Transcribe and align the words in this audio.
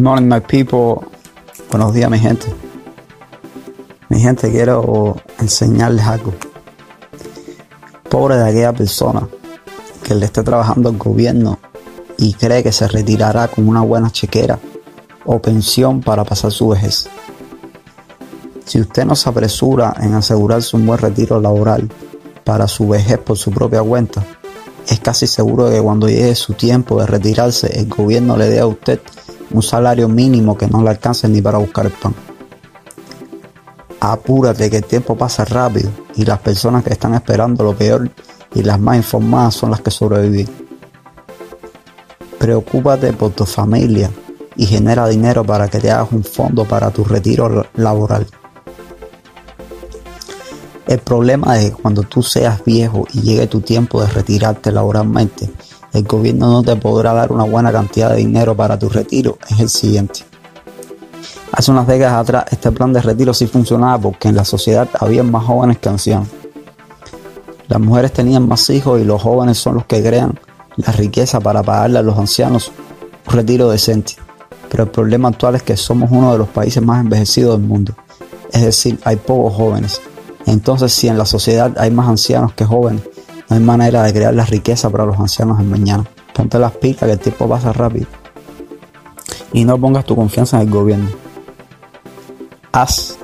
morning, 0.00 0.28
my 0.28 0.40
people. 0.40 1.06
Buenos 1.70 1.92
días, 1.92 2.10
mi 2.10 2.18
gente. 2.18 2.46
Mi 4.08 4.20
gente, 4.20 4.50
quiero 4.50 5.16
enseñarles 5.38 6.06
algo. 6.06 6.32
Pobre 8.08 8.36
de 8.36 8.48
aquella 8.48 8.72
persona 8.72 9.28
que 10.02 10.14
le 10.14 10.26
esté 10.26 10.42
trabajando 10.42 10.88
al 10.88 10.98
gobierno 10.98 11.58
y 12.16 12.34
cree 12.34 12.62
que 12.62 12.72
se 12.72 12.88
retirará 12.88 13.48
con 13.48 13.68
una 13.68 13.82
buena 13.82 14.10
chequera 14.10 14.58
o 15.24 15.40
pensión 15.40 16.00
para 16.00 16.24
pasar 16.24 16.52
su 16.52 16.68
vejez. 16.68 17.08
Si 18.64 18.80
usted 18.80 19.04
no 19.04 19.14
se 19.14 19.28
apresura 19.28 19.94
en 20.00 20.14
asegurarse 20.14 20.76
un 20.76 20.86
buen 20.86 20.98
retiro 20.98 21.40
laboral 21.40 21.90
para 22.44 22.68
su 22.68 22.88
vejez 22.88 23.18
por 23.18 23.36
su 23.36 23.50
propia 23.50 23.82
cuenta, 23.82 24.24
es 24.88 25.00
casi 25.00 25.26
seguro 25.26 25.70
que 25.70 25.80
cuando 25.80 26.08
llegue 26.08 26.34
su 26.34 26.54
tiempo 26.54 27.00
de 27.00 27.06
retirarse, 27.06 27.78
el 27.78 27.88
gobierno 27.88 28.36
le 28.36 28.48
dé 28.48 28.60
a 28.60 28.66
usted 28.66 29.00
un 29.52 29.62
salario 29.62 30.08
mínimo 30.08 30.56
que 30.56 30.66
no 30.66 30.82
le 30.82 30.90
alcance 30.90 31.28
ni 31.28 31.40
para 31.40 31.58
buscar 31.58 31.86
el 31.86 31.92
pan. 31.92 32.14
Apúrate 34.00 34.68
que 34.68 34.78
el 34.78 34.84
tiempo 34.84 35.16
pasa 35.16 35.44
rápido 35.44 35.90
y 36.16 36.24
las 36.24 36.40
personas 36.40 36.82
que 36.82 36.92
están 36.92 37.14
esperando 37.14 37.64
lo 37.64 37.74
peor 37.76 38.10
y 38.54 38.62
las 38.62 38.80
más 38.80 38.96
informadas 38.96 39.54
son 39.54 39.70
las 39.70 39.80
que 39.80 39.90
sobreviven. 39.90 40.48
Preocúpate 42.38 43.12
por 43.12 43.30
tu 43.30 43.46
familia 43.46 44.10
y 44.56 44.66
genera 44.66 45.06
dinero 45.06 45.44
para 45.44 45.68
que 45.68 45.78
te 45.78 45.90
hagas 45.90 46.10
un 46.10 46.24
fondo 46.24 46.64
para 46.64 46.90
tu 46.90 47.04
retiro 47.04 47.66
laboral. 47.74 48.26
El 50.86 50.98
problema 50.98 51.58
es 51.58 51.70
que 51.70 51.76
cuando 51.80 52.02
tú 52.02 52.22
seas 52.22 52.64
viejo 52.64 53.06
y 53.12 53.20
llegue 53.20 53.46
tu 53.46 53.60
tiempo 53.60 54.02
de 54.02 54.08
retirarte 54.08 54.72
laboralmente, 54.72 55.48
el 55.92 56.04
gobierno 56.04 56.50
no 56.50 56.62
te 56.62 56.76
podrá 56.76 57.12
dar 57.12 57.32
una 57.32 57.44
buena 57.44 57.70
cantidad 57.70 58.10
de 58.10 58.16
dinero 58.16 58.56
para 58.56 58.78
tu 58.78 58.88
retiro, 58.88 59.38
es 59.50 59.60
el 59.60 59.68
siguiente. 59.68 60.20
Hace 61.52 61.70
unas 61.70 61.86
décadas 61.86 62.14
atrás 62.14 62.44
este 62.50 62.72
plan 62.72 62.92
de 62.92 63.02
retiro 63.02 63.34
sí 63.34 63.46
funcionaba 63.46 63.98
porque 63.98 64.28
en 64.28 64.36
la 64.36 64.44
sociedad 64.44 64.88
había 64.98 65.22
más 65.22 65.44
jóvenes 65.44 65.78
que 65.78 65.88
ancianos. 65.90 66.28
Las 67.68 67.80
mujeres 67.80 68.12
tenían 68.12 68.48
más 68.48 68.68
hijos 68.70 69.00
y 69.00 69.04
los 69.04 69.20
jóvenes 69.20 69.58
son 69.58 69.74
los 69.74 69.84
que 69.84 70.02
crean 70.02 70.38
la 70.76 70.92
riqueza 70.92 71.40
para 71.40 71.62
pagarle 71.62 71.98
a 71.98 72.02
los 72.02 72.18
ancianos 72.18 72.72
un 73.26 73.34
retiro 73.34 73.70
decente. 73.70 74.14
Pero 74.70 74.84
el 74.84 74.90
problema 74.90 75.28
actual 75.28 75.56
es 75.56 75.62
que 75.62 75.76
somos 75.76 76.10
uno 76.10 76.32
de 76.32 76.38
los 76.38 76.48
países 76.48 76.82
más 76.82 77.00
envejecidos 77.00 77.58
del 77.58 77.68
mundo. 77.68 77.94
Es 78.50 78.62
decir, 78.62 78.98
hay 79.04 79.16
pocos 79.16 79.54
jóvenes. 79.54 80.00
Entonces, 80.46 80.92
si 80.92 81.08
en 81.08 81.18
la 81.18 81.26
sociedad 81.26 81.72
hay 81.78 81.90
más 81.90 82.08
ancianos 82.08 82.54
que 82.54 82.64
jóvenes, 82.64 83.02
no 83.52 83.58
hay 83.58 83.64
manera 83.64 84.02
de 84.02 84.14
crear 84.14 84.32
la 84.32 84.46
riqueza 84.46 84.88
para 84.88 85.04
los 85.04 85.20
ancianos 85.20 85.60
en 85.60 85.68
mañana. 85.68 86.06
Ponte 86.32 86.58
las 86.58 86.72
pilas 86.72 87.00
que 87.00 87.12
el 87.12 87.18
tiempo 87.18 87.46
pasa 87.46 87.70
rápido. 87.70 88.06
Y 89.52 89.66
no 89.66 89.78
pongas 89.78 90.06
tu 90.06 90.16
confianza 90.16 90.56
en 90.56 90.68
el 90.68 90.70
gobierno. 90.70 91.10
Haz 92.72 93.18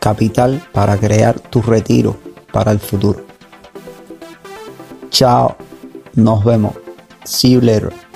capital 0.00 0.66
para 0.72 0.96
crear 0.96 1.38
tu 1.38 1.60
retiro 1.60 2.16
para 2.50 2.72
el 2.72 2.78
futuro. 2.78 3.20
Chao. 5.10 5.54
Nos 6.14 6.42
vemos. 6.42 6.72
See 7.24 7.50
you 7.50 7.60
later. 7.60 8.07